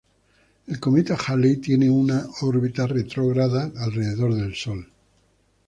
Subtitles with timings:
[0.65, 4.87] El cometa Halley tiene una órbita retrógrada alrededor del Sol.